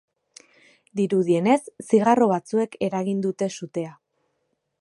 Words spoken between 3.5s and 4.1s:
sutea.